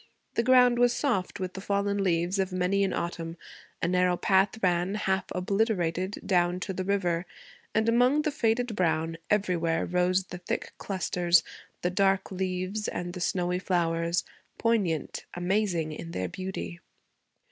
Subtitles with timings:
[0.33, 3.37] The ground was soft with the fallen leaves of many an autumn;
[3.83, 7.27] a narrow path ran, half obliterated, down to the river;
[7.75, 11.43] and among the faded brown, everywhere, rose the thick clusters,
[11.83, 14.23] the dark leaves, and the snowy flowers
[14.57, 16.79] poignant, amazing in their beauty.